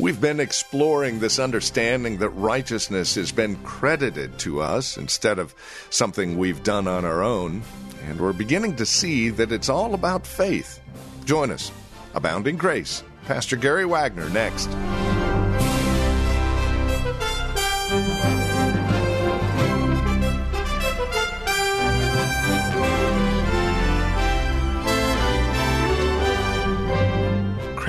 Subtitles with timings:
[0.00, 5.54] We've been exploring this understanding that righteousness has been credited to us instead of
[5.90, 7.62] something we've done on our own,
[8.08, 10.80] and we're beginning to see that it's all about faith.
[11.26, 11.70] Join us,
[12.14, 13.04] Abounding Grace.
[13.26, 14.70] Pastor Gary Wagner next.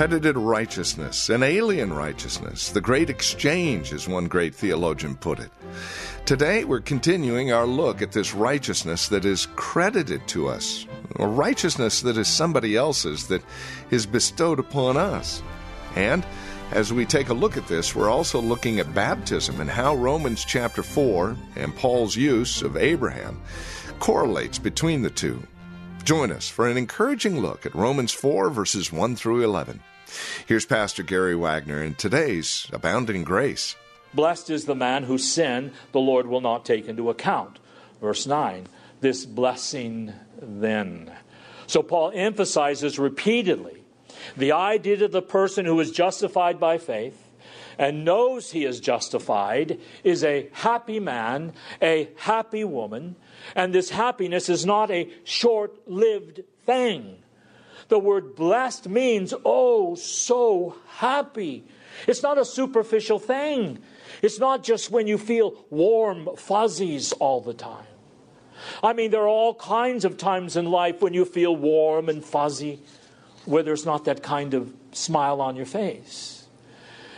[0.01, 5.51] Credited righteousness, an alien righteousness, the great exchange, as one great theologian put it.
[6.25, 12.01] Today, we're continuing our look at this righteousness that is credited to us, a righteousness
[12.01, 13.43] that is somebody else's that
[13.91, 15.43] is bestowed upon us.
[15.95, 16.25] And
[16.71, 20.43] as we take a look at this, we're also looking at baptism and how Romans
[20.43, 23.39] chapter 4 and Paul's use of Abraham
[23.99, 25.43] correlates between the two.
[26.03, 29.79] Join us for an encouraging look at Romans 4, verses 1 through 11.
[30.45, 33.75] Here's Pastor Gary Wagner in today's Abounding Grace.
[34.13, 37.59] Blessed is the man whose sin the Lord will not take into account.
[38.01, 38.67] Verse 9,
[38.99, 41.11] this blessing then.
[41.67, 43.83] So Paul emphasizes repeatedly
[44.35, 47.29] the idea of the person who is justified by faith
[47.77, 53.15] and knows he is justified is a happy man, a happy woman,
[53.55, 57.17] and this happiness is not a short lived thing.
[57.87, 61.65] The word blessed means, oh, so happy.
[62.07, 63.79] It's not a superficial thing.
[64.21, 67.85] It's not just when you feel warm fuzzies all the time.
[68.83, 72.23] I mean, there are all kinds of times in life when you feel warm and
[72.23, 72.79] fuzzy,
[73.45, 76.47] where there's not that kind of smile on your face.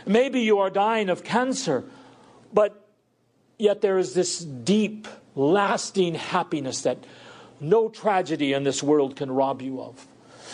[0.06, 1.84] Maybe you are dying of cancer,
[2.52, 2.88] but
[3.58, 6.98] yet there is this deep, lasting happiness that
[7.60, 10.06] no tragedy in this world can rob you of.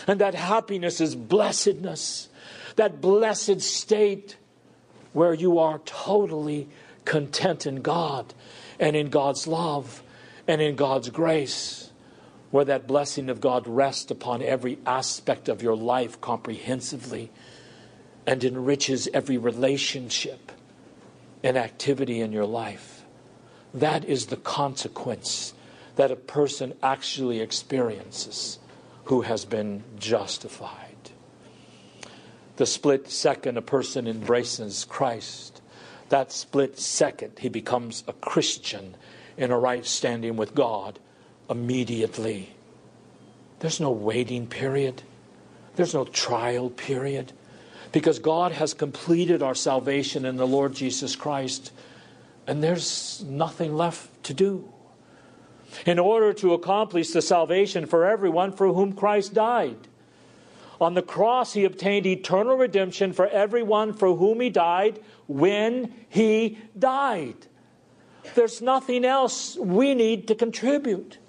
[0.07, 2.29] And that happiness is blessedness,
[2.75, 4.37] that blessed state
[5.13, 6.67] where you are totally
[7.05, 8.33] content in God
[8.79, 10.01] and in God's love
[10.47, 11.91] and in God's grace,
[12.49, 17.31] where that blessing of God rests upon every aspect of your life comprehensively
[18.25, 20.51] and enriches every relationship
[21.43, 23.03] and activity in your life.
[23.73, 25.53] That is the consequence
[25.95, 28.59] that a person actually experiences
[29.05, 31.11] who has been justified.
[32.57, 35.61] The split second a person embraces Christ,
[36.09, 38.95] that split second he becomes a Christian
[39.37, 40.99] in a right standing with God
[41.49, 42.53] immediately.
[43.59, 45.03] There's no waiting period,
[45.75, 47.31] there's no trial period,
[47.91, 51.71] because God has completed our salvation in the Lord Jesus Christ,
[52.47, 54.71] and there's nothing left to do
[55.85, 59.87] in order to accomplish the salvation for everyone for whom Christ died.
[60.79, 66.57] On the cross, he obtained eternal redemption for everyone for whom he died when he
[66.77, 67.35] died.
[68.35, 71.19] There's nothing else we need to contribute.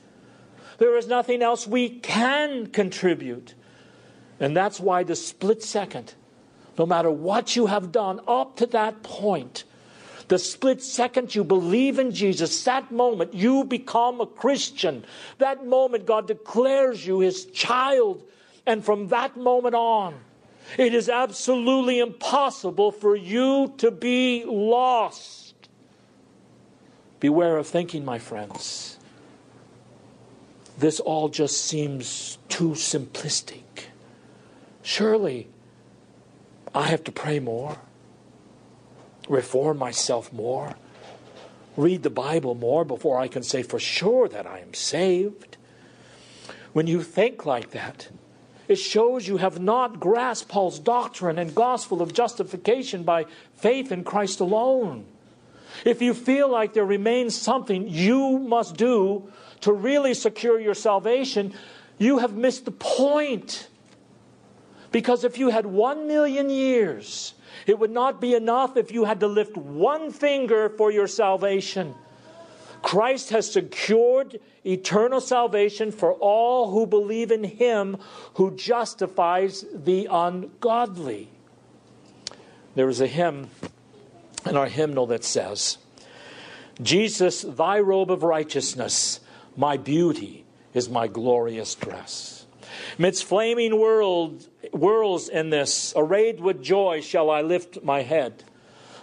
[0.79, 3.55] There is nothing else we can contribute.
[4.41, 6.15] And that's why the split second,
[6.79, 9.65] no matter what you have done up to that point,
[10.33, 15.05] the split second you believe in Jesus, that moment you become a Christian.
[15.37, 18.23] That moment God declares you his child.
[18.65, 20.15] And from that moment on,
[20.79, 25.69] it is absolutely impossible for you to be lost.
[27.21, 28.97] Beware of thinking, my friends.
[30.79, 33.91] This all just seems too simplistic.
[34.81, 35.49] Surely,
[36.75, 37.77] I have to pray more
[39.29, 40.75] reform myself more,
[41.77, 45.57] read the Bible more before I can say for sure that I am saved.
[46.73, 48.09] When you think like that,
[48.69, 53.27] it shows you have not grasped Paul's doctrine and gospel of justification by
[53.57, 55.05] faith in Christ alone.
[55.85, 59.31] If you feel like there remains something you must do
[59.61, 61.55] to really secure your salvation,
[61.99, 63.69] you have missed the point.
[64.91, 67.35] Because if you had one million years
[67.67, 71.95] it would not be enough if you had to lift one finger for your salvation.
[72.83, 77.97] Christ has secured eternal salvation for all who believe in Him
[78.35, 81.29] who justifies the ungodly.
[82.75, 83.51] There is a hymn
[84.47, 85.79] in our hymnal that says,
[86.81, 89.21] Jesus, thy robe of righteousness,
[89.57, 90.45] my beauty
[90.75, 92.47] is my glorious dress.
[92.99, 98.43] Midst flaming world, whirls in this, arrayed with joy, shall I lift my head.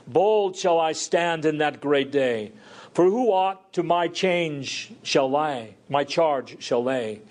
[0.08, 2.52] Bold shall I stand in that great day.
[2.94, 7.22] For who aught to my change shall lay, my charge shall lay?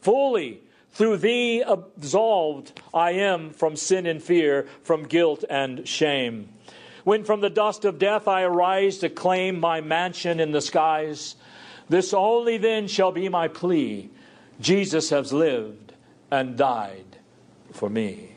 [0.00, 0.60] Fully
[0.92, 6.48] through thee absolved I am from sin and fear, from guilt and shame.
[7.04, 11.36] When from the dust of death I arise to claim my mansion in the skies,
[11.88, 14.10] this only then shall be my plea
[14.60, 15.92] Jesus has lived
[16.30, 17.13] and died
[17.74, 18.30] for me.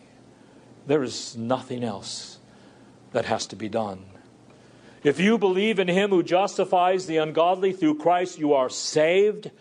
[0.87, 2.39] There is nothing else
[3.11, 4.05] that has to be done.
[5.03, 9.51] If you believe in him who justifies the ungodly through Christ, you are saved,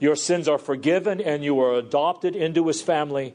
[0.00, 3.34] your sins are forgiven, and you are adopted into his family,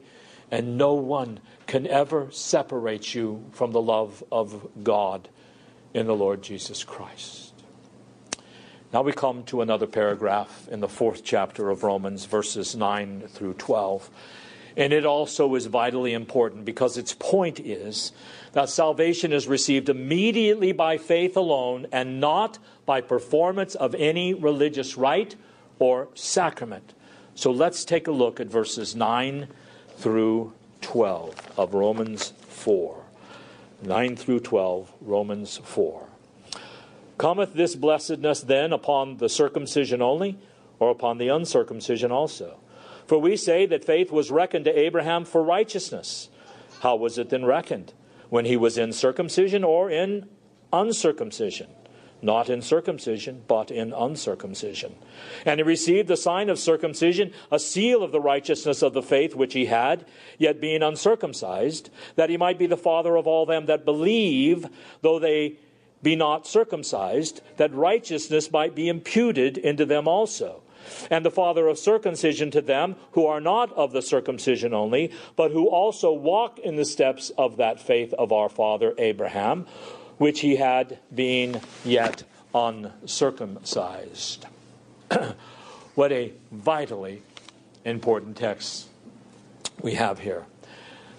[0.50, 5.30] and no one can ever separate you from the love of God
[5.94, 7.54] in the Lord Jesus Christ.
[8.92, 13.56] Now we come to another paragraph in the fourth chapter of Romans, verses 9 through
[13.56, 14.10] 12.
[14.76, 18.12] And it also is vitally important because its point is
[18.54, 24.98] that salvation is received immediately by faith alone and not by performance of any religious
[24.98, 25.36] rite
[25.80, 26.94] or sacrament.
[27.36, 29.48] So let's take a look at verses 9
[29.98, 33.04] through 12 of Romans 4.
[33.82, 36.08] 9 through 12, Romans 4.
[37.18, 40.38] Cometh this blessedness then upon the circumcision only,
[40.80, 42.58] or upon the uncircumcision also?
[43.08, 46.30] For we say that faith was reckoned to Abraham for righteousness.
[46.82, 47.94] How was it then reckoned?
[48.30, 50.30] When he was in circumcision or in
[50.72, 51.68] uncircumcision?
[52.22, 54.96] Not in circumcision, but in uncircumcision.
[55.46, 59.36] And he received the sign of circumcision, a seal of the righteousness of the faith
[59.36, 60.06] which he had,
[60.38, 64.66] yet being uncircumcised, that he might be the father of all them that believe,
[65.02, 65.58] though they
[66.02, 70.64] be not circumcised, that righteousness might be imputed into them also
[71.10, 75.52] and the father of circumcision to them who are not of the circumcision only, but
[75.52, 79.66] who also walk in the steps of that faith of our father Abraham,
[80.18, 84.46] which he had being yet uncircumcised.
[85.96, 87.22] what a vitally
[87.86, 88.88] important text
[89.82, 90.46] we have here.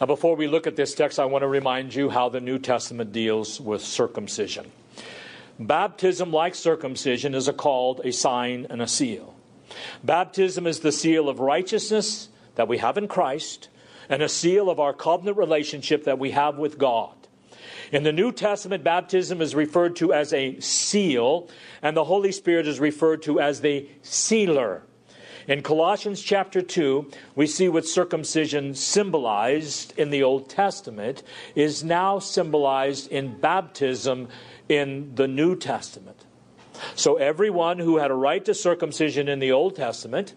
[0.01, 2.59] Now, before we look at this text, I want to remind you how the New
[2.59, 4.71] Testament deals with circumcision.
[5.59, 9.34] Baptism, like circumcision, is a called, a sign, and a seal.
[10.03, 13.69] Baptism is the seal of righteousness that we have in Christ
[14.09, 17.15] and a seal of our covenant relationship that we have with God.
[17.93, 21.49] In the New Testament, baptism is referred to as a seal,
[21.83, 24.83] and the Holy Spirit is referred to as the sealer.
[25.47, 31.23] In Colossians chapter 2, we see what circumcision symbolized in the Old Testament
[31.55, 34.29] is now symbolized in baptism
[34.69, 36.25] in the New Testament.
[36.95, 40.35] So everyone who had a right to circumcision in the Old Testament,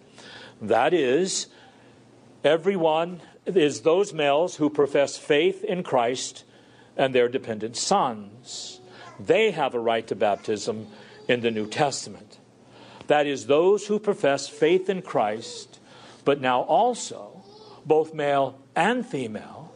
[0.62, 1.48] that is,
[2.44, 6.44] everyone is those males who profess faith in Christ
[6.96, 8.80] and their dependent sons.
[9.20, 10.88] They have a right to baptism
[11.28, 12.40] in the New Testament.
[13.08, 15.80] That is, those who profess faith in Christ,
[16.26, 17.44] but now also
[17.86, 19.74] both male and female,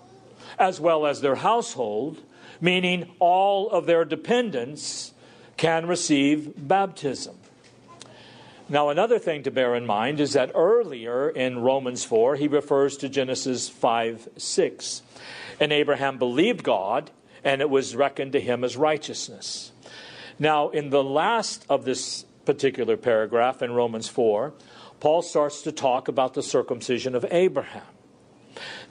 [0.59, 2.21] as well as their household,
[2.59, 5.10] meaning all of their dependents
[5.61, 7.35] can receive baptism.
[8.67, 12.97] Now, another thing to bear in mind is that earlier in Romans 4, he refers
[12.97, 15.03] to Genesis 5 6.
[15.59, 17.11] And Abraham believed God,
[17.43, 19.71] and it was reckoned to him as righteousness.
[20.39, 24.53] Now, in the last of this particular paragraph in Romans 4,
[24.99, 27.85] Paul starts to talk about the circumcision of Abraham.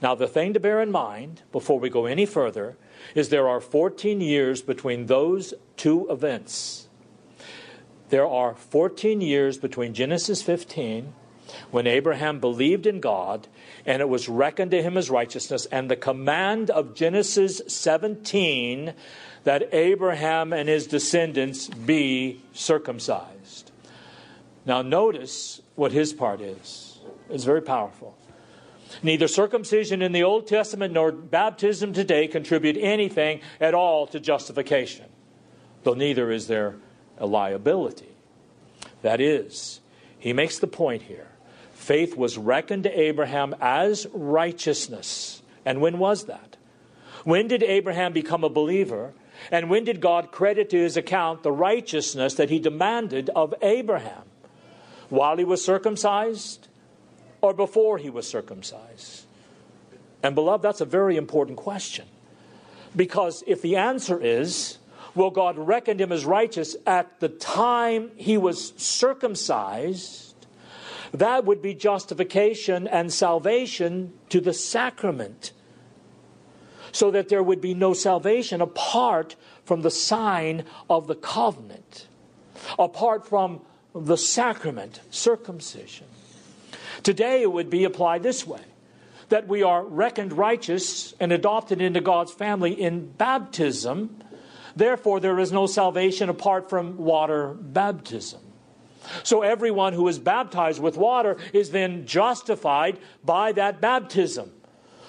[0.00, 2.76] Now, the thing to bear in mind before we go any further
[3.14, 6.88] is there are 14 years between those two events.
[8.08, 11.12] There are 14 years between Genesis 15,
[11.70, 13.48] when Abraham believed in God
[13.86, 18.94] and it was reckoned to him as righteousness, and the command of Genesis 17
[19.44, 23.70] that Abraham and his descendants be circumcised.
[24.66, 26.98] Now, notice what his part is.
[27.30, 28.16] It's very powerful.
[29.02, 35.06] Neither circumcision in the Old Testament nor baptism today contribute anything at all to justification,
[35.82, 36.76] though neither is there
[37.18, 38.08] a liability.
[39.02, 39.80] That is,
[40.18, 41.28] he makes the point here
[41.72, 45.42] faith was reckoned to Abraham as righteousness.
[45.64, 46.58] And when was that?
[47.24, 49.14] When did Abraham become a believer?
[49.50, 54.24] And when did God credit to his account the righteousness that he demanded of Abraham?
[55.08, 56.68] While he was circumcised?
[57.40, 59.24] Or before he was circumcised?
[60.22, 62.06] And, beloved, that's a very important question.
[62.94, 64.78] Because if the answer is,
[65.14, 70.34] well, God reckoned him as righteous at the time he was circumcised,
[71.12, 75.52] that would be justification and salvation to the sacrament.
[76.92, 82.08] So that there would be no salvation apart from the sign of the covenant,
[82.78, 83.60] apart from
[83.94, 86.06] the sacrament, circumcision.
[87.02, 88.62] Today it would be applied this way
[89.28, 94.22] that we are reckoned righteous and adopted into God's family in baptism.
[94.76, 98.40] Therefore, there is no salvation apart from water baptism.
[99.22, 104.52] So, everyone who is baptized with water is then justified by that baptism.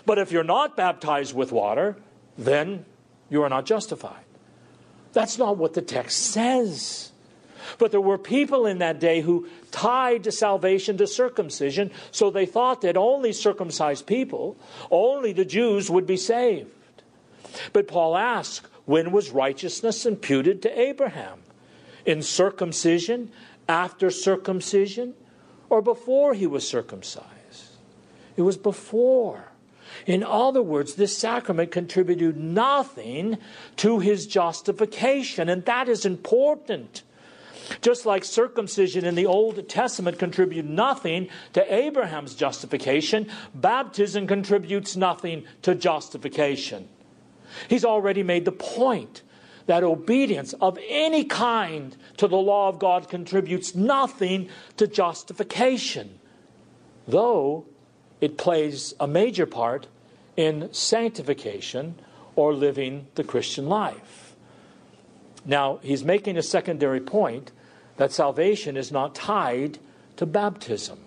[0.06, 1.98] But if you're not baptized with water,
[2.38, 2.86] then
[3.30, 4.24] you are not justified.
[5.14, 7.11] That's not what the text says.
[7.78, 12.82] But there were people in that day who tied salvation to circumcision, so they thought
[12.82, 14.58] that only circumcised people,
[14.90, 16.70] only the Jews would be saved.
[17.74, 21.40] But Paul asks, when was righteousness imputed to Abraham?
[22.06, 23.32] In circumcision,
[23.70, 25.14] after circumcision,
[25.70, 27.28] or before he was circumcised?
[28.36, 29.52] It was before.
[30.06, 33.38] In other words, this sacrament contributed nothing
[33.78, 37.04] to his justification, and that is important.
[37.82, 45.44] Just like circumcision in the Old Testament contributed nothing to Abraham's justification, baptism contributes nothing
[45.62, 46.88] to justification.
[47.68, 49.24] He's already made the point
[49.68, 56.20] that obedience of any kind to the law of God contributes nothing to justification,
[57.08, 57.66] though
[58.20, 59.88] it plays a major part
[60.36, 61.96] in sanctification
[62.36, 64.21] or living the Christian life.
[65.46, 67.52] Now, he's making a secondary point
[67.98, 69.80] that salvation is not tied
[70.18, 71.00] to baptism.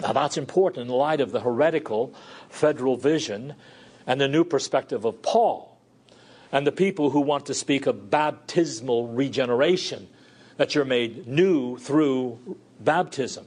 [0.00, 2.12] Now, that's important in light of the heretical
[2.48, 3.54] federal vision
[4.06, 5.76] and the new perspective of Paul
[6.52, 10.08] and the people who want to speak of baptismal regeneration,
[10.56, 13.46] that you're made new through baptism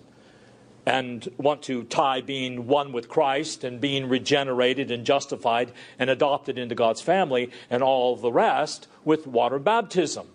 [0.90, 6.58] and want to tie being one with Christ and being regenerated and justified and adopted
[6.58, 10.28] into God's family and all the rest with water baptism.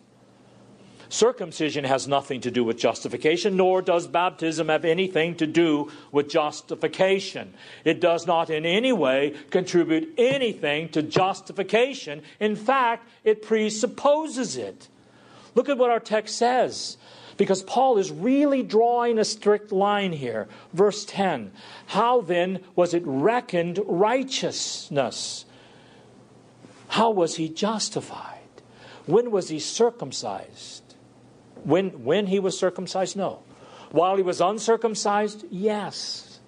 [1.08, 6.28] Circumcision has nothing to do with justification, nor does baptism have anything to do with
[6.28, 7.52] justification.
[7.84, 12.23] It does not in any way contribute anything to justification.
[12.38, 14.87] In fact, it presupposes it.
[15.56, 16.96] Look at what our text says.
[17.36, 20.48] Because Paul is really drawing a strict line here.
[20.72, 21.52] Verse 10
[21.86, 25.44] How then was it reckoned righteousness?
[26.88, 28.38] How was he justified?
[29.06, 30.82] When was he circumcised?
[31.64, 33.16] When, when he was circumcised?
[33.16, 33.40] No.
[33.90, 35.44] While he was uncircumcised?
[35.50, 36.40] Yes.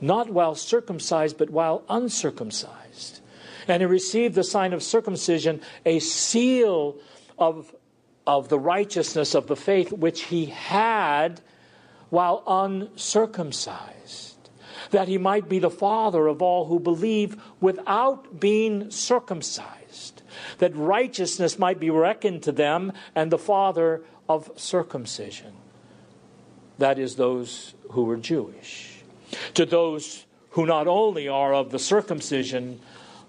[0.00, 3.20] Not while circumcised, but while uncircumcised.
[3.66, 6.96] And he received the sign of circumcision, a seal
[7.38, 7.74] of,
[8.26, 11.40] of the righteousness of the faith which he had
[12.10, 14.50] while uncircumcised,
[14.90, 20.22] that he might be the father of all who believe without being circumcised,
[20.58, 25.52] that righteousness might be reckoned to them, and the father of circumcision.
[26.78, 29.02] That is, those who were Jewish.
[29.54, 32.80] To those who not only are of the circumcision,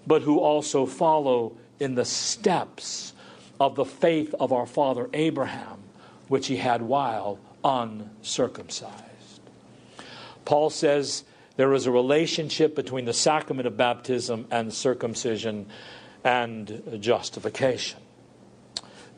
[0.06, 3.12] but who also follow in the steps
[3.58, 5.82] of the faith of our father Abraham,
[6.28, 9.40] which he had while uncircumcised.
[10.44, 11.24] Paul says
[11.56, 15.66] there is a relationship between the sacrament of baptism and circumcision
[16.22, 18.00] and justification.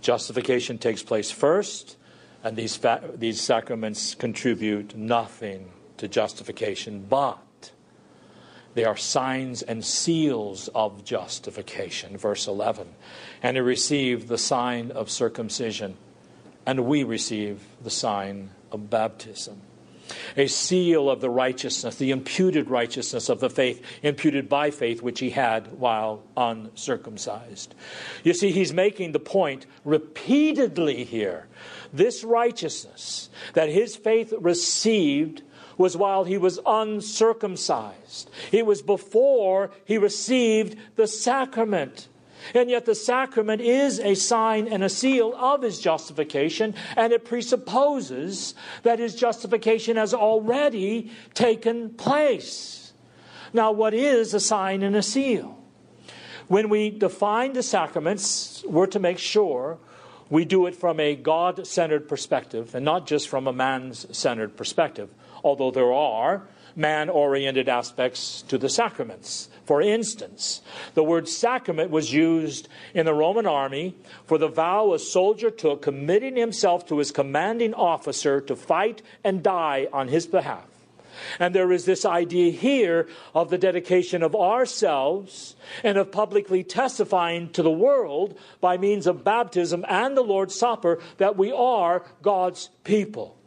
[0.01, 1.97] Justification takes place first,
[2.45, 7.39] and these, fa- these sacraments contribute nothing to justification, but
[8.79, 12.17] they are signs and seals of justification.
[12.17, 12.87] Verse 11.
[13.43, 15.97] And he received the sign of circumcision,
[16.65, 19.63] and we receive the sign of baptism
[20.37, 25.21] a seal of the righteousness, the imputed righteousness of the faith, imputed by faith, which
[25.21, 27.75] he had while uncircumcised.
[28.25, 31.47] You see, he's making the point repeatedly here.
[31.93, 35.43] This righteousness that his faith received
[35.79, 38.29] was while he was uncircumcised.
[38.53, 42.09] It was before he received the sacrament.
[42.55, 47.25] And yet, the sacrament is a sign and a seal of his justification, and it
[47.25, 52.93] presupposes that his justification has already taken place.
[53.53, 55.59] Now, what is a sign and a seal?
[56.49, 59.79] When we define the sacraments, we're to make sure
[60.31, 64.57] we do it from a God centered perspective and not just from a man centered
[64.57, 65.11] perspective,
[65.43, 66.43] although there are
[66.77, 69.49] man oriented aspects to the sacraments.
[69.65, 70.63] For instance,
[70.95, 75.83] the word sacrament was used in the Roman army for the vow a soldier took
[75.83, 80.65] committing himself to his commanding officer to fight and die on his behalf.
[81.39, 87.51] And there is this idea here of the dedication of ourselves and of publicly testifying
[87.51, 92.71] to the world by means of baptism and the Lord's Supper that we are God's
[92.85, 93.38] people.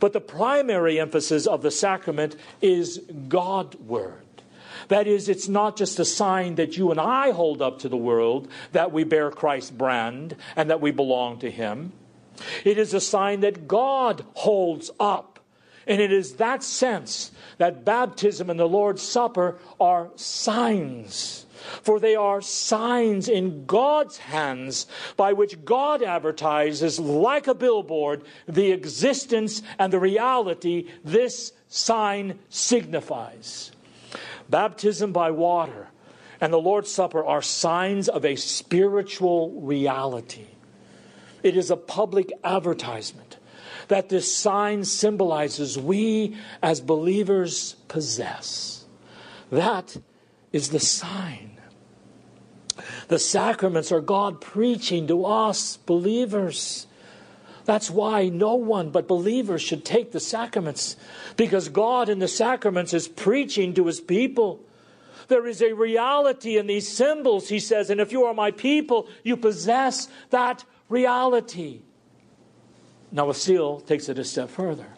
[0.00, 2.98] But the primary emphasis of the sacrament is
[3.28, 4.20] Godward.
[4.88, 7.96] That is, it's not just a sign that you and I hold up to the
[7.96, 11.92] world that we bear Christ's brand and that we belong to Him.
[12.64, 15.38] It is a sign that God holds up.
[15.86, 21.46] And it is that sense that baptism and the Lord's Supper are signs.
[21.82, 28.72] For they are signs in God's hands by which God advertises, like a billboard, the
[28.72, 33.72] existence and the reality this sign signifies.
[34.48, 35.88] Baptism by water
[36.40, 40.46] and the Lord's Supper are signs of a spiritual reality.
[41.42, 43.38] It is a public advertisement
[43.88, 48.84] that this sign symbolizes we as believers possess.
[49.50, 49.96] That
[50.52, 51.53] is the sign.
[53.08, 56.86] The sacraments are God preaching to us believers.
[57.64, 60.96] That's why no one but believers should take the sacraments,
[61.36, 64.60] because God in the sacraments is preaching to his people.
[65.28, 69.08] There is a reality in these symbols, he says, and if you are my people,
[69.22, 71.80] you possess that reality.
[73.10, 74.88] Now, a seal takes it a step further.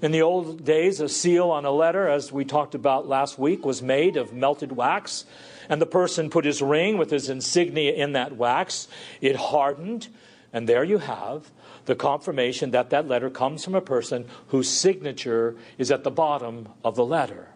[0.00, 3.64] In the old days, a seal on a letter, as we talked about last week,
[3.64, 5.24] was made of melted wax,
[5.68, 8.88] and the person put his ring with his insignia in that wax.
[9.20, 10.08] It hardened,
[10.52, 11.50] and there you have
[11.88, 16.68] the confirmation that that letter comes from a person whose signature is at the bottom
[16.84, 17.48] of the letter.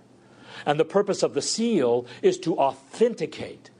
[0.64, 3.70] And the purpose of the seal is to authenticate,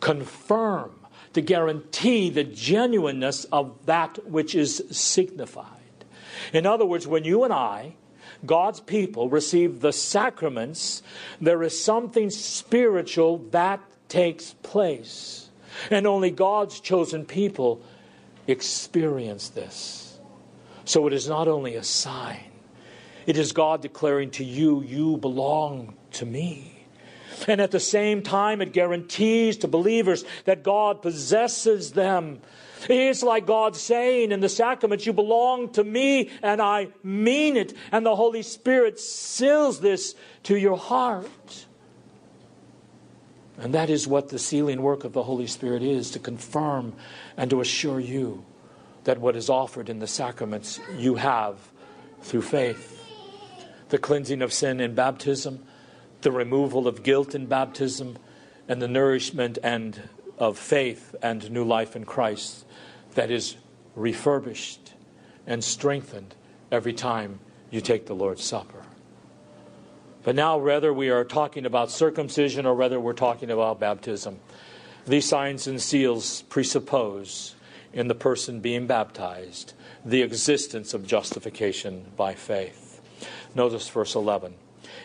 [0.00, 0.92] confirm,
[1.32, 5.66] to guarantee the genuineness of that which is signified.
[6.52, 7.94] In other words, when you and I,
[8.44, 11.02] God's people, receive the sacraments,
[11.40, 15.50] there is something spiritual that takes place.
[15.90, 17.82] And only God's chosen people
[18.46, 20.18] experience this.
[20.84, 22.50] So it is not only a sign,
[23.26, 26.86] it is God declaring to you, You belong to me.
[27.48, 32.40] And at the same time, it guarantees to believers that God possesses them.
[32.88, 37.74] It's like God saying in the sacraments, You belong to me, and I mean it.
[37.90, 40.14] And the Holy Spirit seals this
[40.44, 41.66] to your heart.
[43.58, 46.94] And that is what the sealing work of the Holy Spirit is to confirm
[47.36, 48.44] and to assure you
[49.04, 51.58] that what is offered in the sacraments you have
[52.22, 52.98] through faith.
[53.90, 55.64] The cleansing of sin in baptism,
[56.22, 58.16] the removal of guilt in baptism,
[58.68, 60.00] and the nourishment and
[60.38, 62.64] of faith and new life in Christ
[63.14, 63.56] that is
[63.94, 64.94] refurbished
[65.46, 66.34] and strengthened
[66.70, 68.82] every time you take the Lord's Supper.
[70.24, 74.38] But now, whether we are talking about circumcision or whether we're talking about baptism,
[75.06, 77.56] these signs and seals presuppose
[77.92, 83.00] in the person being baptized the existence of justification by faith.
[83.54, 84.54] Notice verse 11.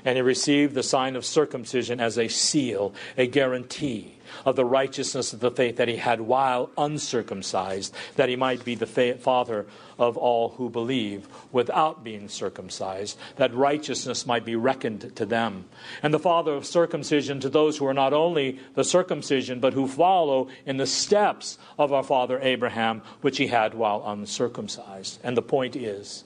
[0.05, 5.33] And he received the sign of circumcision as a seal, a guarantee of the righteousness
[5.33, 9.65] of the faith that he had while uncircumcised, that he might be the father
[9.97, 15.65] of all who believe without being circumcised, that righteousness might be reckoned to them.
[16.03, 19.87] And the father of circumcision to those who are not only the circumcision, but who
[19.87, 25.19] follow in the steps of our father Abraham, which he had while uncircumcised.
[25.23, 26.23] And the point is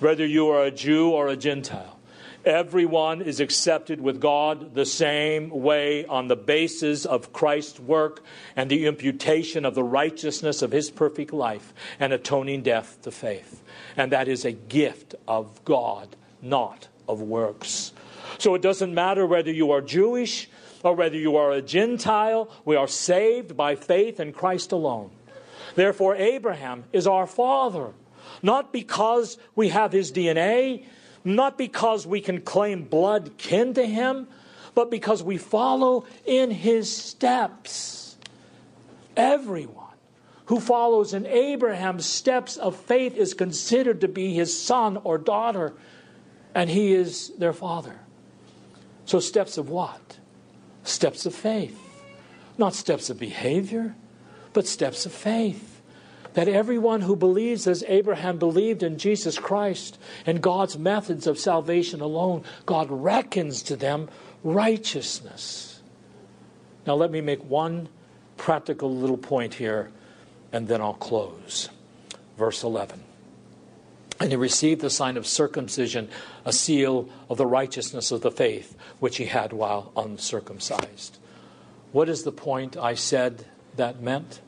[0.00, 1.97] whether you are a Jew or a Gentile,
[2.44, 8.22] Everyone is accepted with God the same way on the basis of Christ's work
[8.54, 13.62] and the imputation of the righteousness of his perfect life and atoning death to faith.
[13.96, 17.92] And that is a gift of God, not of works.
[18.38, 20.48] So it doesn't matter whether you are Jewish
[20.84, 25.10] or whether you are a Gentile, we are saved by faith in Christ alone.
[25.74, 27.92] Therefore, Abraham is our father,
[28.42, 30.84] not because we have his DNA
[31.24, 34.28] not because we can claim blood kin to him,
[34.74, 38.16] but because we follow in his steps.
[39.16, 39.88] Everyone
[40.46, 45.74] who follows in Abraham's steps of faith is considered to be his son or daughter,
[46.54, 47.98] and he is their father.
[49.04, 50.18] So, steps of what?
[50.84, 51.78] Steps of faith.
[52.56, 53.94] Not steps of behavior,
[54.52, 55.77] but steps of faith.
[56.38, 62.00] That everyone who believes as Abraham believed in Jesus Christ and God's methods of salvation
[62.00, 64.08] alone, God reckons to them
[64.44, 65.80] righteousness.
[66.86, 67.88] Now, let me make one
[68.36, 69.90] practical little point here,
[70.52, 71.70] and then I'll close.
[72.36, 73.02] Verse 11.
[74.20, 76.08] And he received the sign of circumcision,
[76.44, 81.18] a seal of the righteousness of the faith which he had while uncircumcised.
[81.90, 84.40] What is the point I said that meant?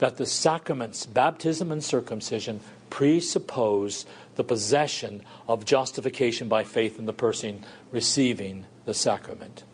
[0.00, 2.60] That the sacraments, baptism and circumcision,
[2.90, 9.64] presuppose the possession of justification by faith in the person receiving the sacrament.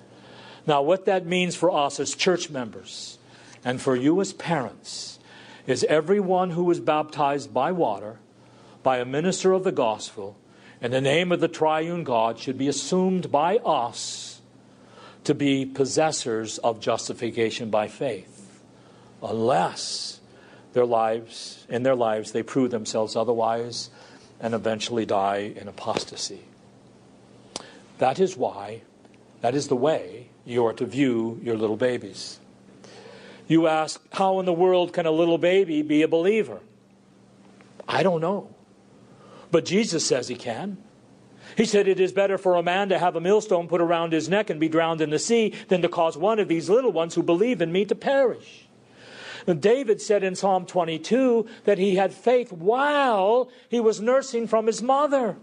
[0.67, 3.19] Now, what that means for us as church members
[3.65, 5.19] and for you as parents
[5.67, 8.19] is everyone who is baptized by water,
[8.83, 10.37] by a minister of the gospel,
[10.81, 14.41] in the name of the triune God should be assumed by us
[15.25, 18.36] to be possessors of justification by faith,
[19.23, 20.21] unless
[20.73, 23.91] their lives, in their lives, they prove themselves otherwise
[24.41, 26.43] and eventually die in apostasy.
[27.99, 28.83] That is why,
[29.41, 32.39] that is the way you are to view your little babies.
[33.49, 36.61] You ask, how in the world can a little baby be a believer?
[37.89, 38.55] I don't know.
[39.51, 40.79] But Jesus says he can.
[41.57, 44.29] He said, It is better for a man to have a millstone put around his
[44.29, 47.15] neck and be drowned in the sea than to cause one of these little ones
[47.15, 48.66] who believe in me to perish.
[49.55, 54.83] David said in Psalm 22 that he had faith while he was nursing from his
[54.83, 55.37] mother.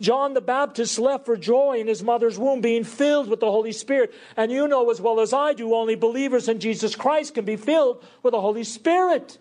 [0.00, 3.72] John the Baptist left for joy in his mother's womb, being filled with the Holy
[3.72, 4.14] Spirit.
[4.36, 7.56] And you know as well as I do, only believers in Jesus Christ can be
[7.56, 9.38] filled with the Holy Spirit.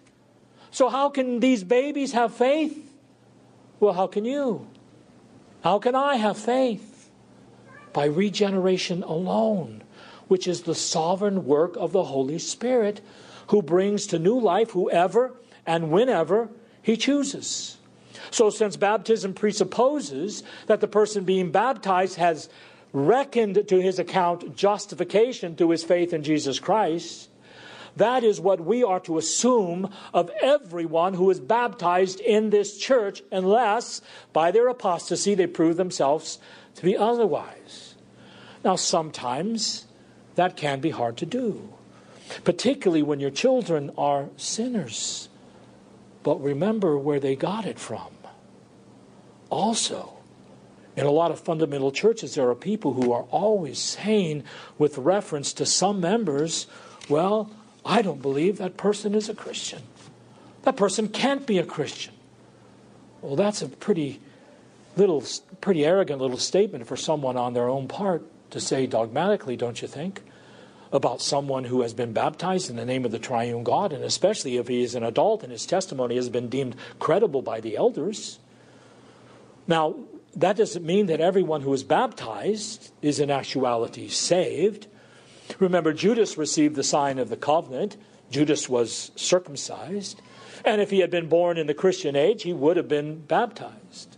[0.71, 2.91] So, how can these babies have faith?
[3.80, 4.67] Well, how can you?
[5.63, 7.10] How can I have faith?
[7.93, 9.84] By regeneration alone,
[10.28, 13.02] which is the sovereign work of the Holy Spirit,
[13.47, 15.33] who brings to new life whoever
[15.65, 16.49] and whenever
[16.81, 17.77] he chooses.
[18.31, 22.49] So, since baptism presupposes that the person being baptized has
[22.93, 27.29] reckoned to his account justification through his faith in Jesus Christ,
[27.97, 33.21] that is what we are to assume of everyone who is baptized in this church,
[33.31, 34.01] unless
[34.33, 36.39] by their apostasy they prove themselves
[36.75, 37.95] to be otherwise.
[38.63, 39.86] Now, sometimes
[40.36, 41.73] that can be hard to do,
[42.43, 45.29] particularly when your children are sinners.
[46.23, 48.09] But remember where they got it from.
[49.49, 50.13] Also,
[50.95, 54.43] in a lot of fundamental churches, there are people who are always saying,
[54.77, 56.67] with reference to some members,
[57.07, 57.51] well,
[57.85, 59.83] I don't believe that person is a Christian.
[60.63, 62.13] That person can't be a Christian.
[63.21, 64.19] Well, that's a pretty
[64.97, 65.23] little,
[65.61, 69.87] pretty arrogant little statement for someone on their own part to say dogmatically, don't you
[69.87, 70.21] think?
[70.91, 74.58] About someone who has been baptized in the name of the triune God, and especially
[74.58, 78.39] if he is an adult and his testimony has been deemed credible by the elders.
[79.67, 79.95] Now,
[80.36, 84.88] that doesn't mean that everyone who is baptized is in actuality saved.
[85.60, 87.97] Remember, Judas received the sign of the covenant.
[88.30, 90.21] Judas was circumcised.
[90.63, 94.17] And if he had been born in the Christian age, he would have been baptized.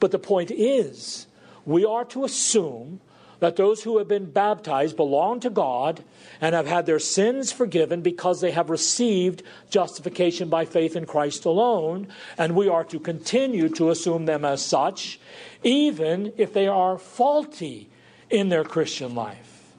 [0.00, 1.26] But the point is,
[1.64, 3.00] we are to assume
[3.40, 6.02] that those who have been baptized belong to God
[6.40, 11.44] and have had their sins forgiven because they have received justification by faith in Christ
[11.44, 15.20] alone, and we are to continue to assume them as such,
[15.62, 17.88] even if they are faulty
[18.30, 19.72] in their Christian life.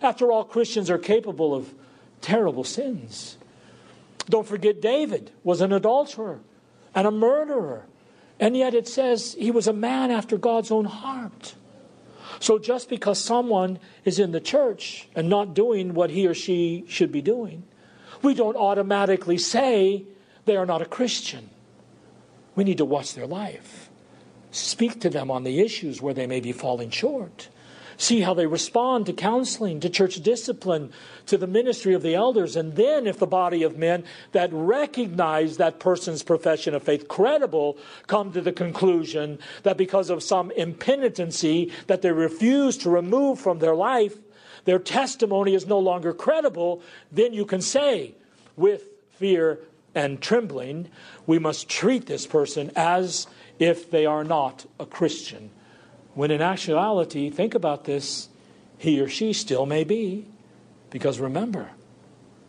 [0.00, 1.72] After all, Christians are capable of
[2.20, 3.36] terrible sins.
[4.28, 6.40] Don't forget, David was an adulterer
[6.94, 7.86] and a murderer,
[8.40, 11.54] and yet it says he was a man after God's own heart.
[12.42, 16.84] So just because someone is in the church and not doing what he or she
[16.88, 17.62] should be doing,
[18.20, 20.06] we don't automatically say
[20.44, 21.50] they are not a Christian.
[22.56, 23.90] We need to watch their life,
[24.50, 27.48] speak to them on the issues where they may be falling short.
[28.02, 30.90] See how they respond to counseling, to church discipline,
[31.26, 32.56] to the ministry of the elders.
[32.56, 37.78] And then, if the body of men that recognize that person's profession of faith credible
[38.08, 43.60] come to the conclusion that because of some impenitency that they refuse to remove from
[43.60, 44.16] their life,
[44.64, 48.16] their testimony is no longer credible, then you can say,
[48.56, 49.60] with fear
[49.94, 50.88] and trembling,
[51.28, 53.28] we must treat this person as
[53.60, 55.50] if they are not a Christian
[56.14, 58.28] when in actuality, think about this,
[58.78, 60.26] he or she still may be.
[60.90, 61.70] Because remember,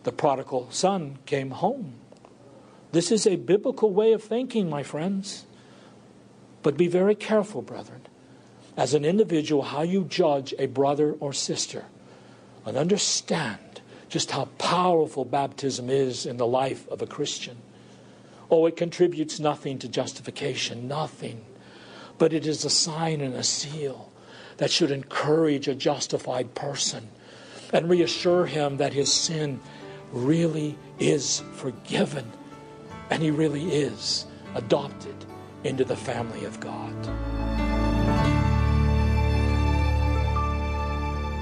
[0.03, 1.93] the prodigal son came home.
[2.91, 5.45] This is a biblical way of thinking, my friends.
[6.61, 8.01] But be very careful, brethren,
[8.75, 11.85] as an individual, how you judge a brother or sister.
[12.65, 17.57] And understand just how powerful baptism is in the life of a Christian.
[18.51, 21.43] Oh, it contributes nothing to justification, nothing.
[22.17, 24.11] But it is a sign and a seal
[24.57, 27.09] that should encourage a justified person
[27.71, 29.59] and reassure him that his sin
[30.11, 32.31] really is forgiven
[33.09, 35.15] and he really is adopted
[35.63, 37.72] into the family of God.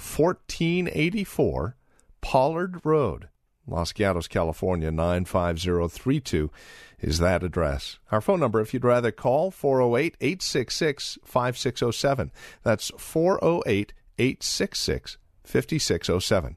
[0.00, 1.76] 1484
[2.22, 3.28] Pollard Road.
[3.66, 6.50] Los Gatos, California 95032
[6.98, 7.98] is that address.
[8.10, 12.32] Our phone number, if you'd rather call, 408 866 5607.
[12.62, 16.56] That's 408 866 5607.